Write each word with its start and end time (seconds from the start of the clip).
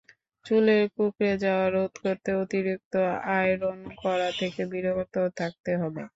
চুলের 0.45 0.83
কুঁকড়ে 0.95 1.31
যাওয়া 1.43 1.65
রোধ 1.69 1.93
করতে 2.03 2.29
অতিরিক্ত 2.41 2.93
আয়রন 3.31 3.79
করা 4.01 4.29
থেকে 4.39 4.61
বিরত 4.71 4.99
থাকতে 5.39 5.71
হবে। 5.81 6.01